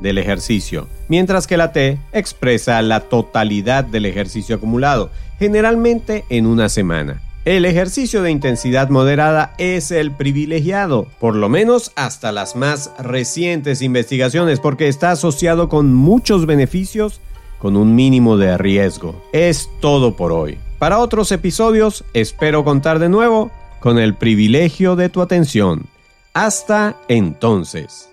del 0.01 0.17
ejercicio, 0.17 0.87
mientras 1.07 1.45
que 1.45 1.57
la 1.57 1.71
T 1.71 1.99
expresa 2.11 2.81
la 2.81 3.01
totalidad 3.01 3.83
del 3.83 4.07
ejercicio 4.07 4.55
acumulado, 4.55 5.11
generalmente 5.37 6.25
en 6.29 6.47
una 6.47 6.69
semana. 6.69 7.21
El 7.45 7.65
ejercicio 7.65 8.21
de 8.21 8.31
intensidad 8.31 8.89
moderada 8.89 9.53
es 9.57 9.91
el 9.91 10.11
privilegiado, 10.11 11.07
por 11.19 11.35
lo 11.35 11.49
menos 11.49 11.91
hasta 11.95 12.31
las 12.31 12.55
más 12.55 12.91
recientes 12.99 13.81
investigaciones, 13.81 14.59
porque 14.59 14.87
está 14.87 15.11
asociado 15.11 15.69
con 15.69 15.93
muchos 15.93 16.45
beneficios 16.45 17.19
con 17.61 17.77
un 17.77 17.95
mínimo 17.95 18.37
de 18.37 18.57
riesgo. 18.57 19.21
Es 19.31 19.69
todo 19.79 20.15
por 20.15 20.31
hoy. 20.31 20.57
Para 20.79 20.97
otros 20.97 21.31
episodios 21.31 22.03
espero 22.13 22.63
contar 22.63 22.97
de 22.97 23.07
nuevo 23.07 23.51
con 23.79 23.99
el 23.99 24.15
privilegio 24.15 24.95
de 24.95 25.09
tu 25.09 25.21
atención. 25.21 25.85
Hasta 26.33 26.97
entonces. 27.07 28.09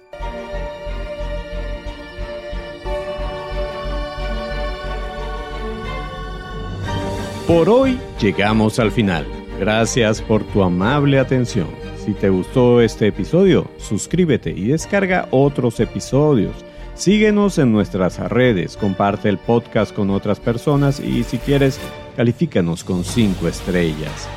Por 7.46 7.70
hoy 7.70 7.98
llegamos 8.20 8.78
al 8.78 8.92
final. 8.92 9.26
Gracias 9.58 10.20
por 10.20 10.44
tu 10.44 10.62
amable 10.62 11.18
atención. 11.18 11.68
Si 12.04 12.12
te 12.12 12.28
gustó 12.28 12.82
este 12.82 13.06
episodio, 13.06 13.66
suscríbete 13.78 14.50
y 14.50 14.66
descarga 14.68 15.28
otros 15.30 15.80
episodios. 15.80 16.54
Síguenos 16.98 17.56
en 17.58 17.70
nuestras 17.70 18.18
redes, 18.18 18.76
comparte 18.76 19.28
el 19.28 19.38
podcast 19.38 19.94
con 19.94 20.10
otras 20.10 20.40
personas 20.40 20.98
y 20.98 21.22
si 21.22 21.38
quieres, 21.38 21.78
califícanos 22.16 22.82
con 22.82 23.04
5 23.04 23.46
estrellas. 23.46 24.28